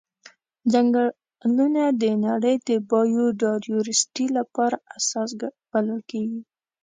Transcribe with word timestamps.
ځنګلونه 0.73 1.83
د 2.01 2.03
نړۍ 2.25 2.55
د 2.67 2.69
بایوډایورسټي 2.89 4.25
لپاره 4.37 4.77
اساس 4.97 5.29
بلل 5.71 6.01
کیږي. 6.11 6.41